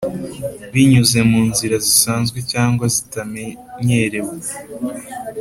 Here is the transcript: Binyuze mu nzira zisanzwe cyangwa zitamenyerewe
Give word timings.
Binyuze 0.73 1.19
mu 1.29 1.39
nzira 1.49 1.75
zisanzwe 1.85 2.37
cyangwa 2.51 2.85
zitamenyerewe 2.95 4.35